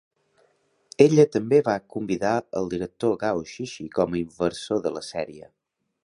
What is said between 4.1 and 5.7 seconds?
a inversor de la sèrie.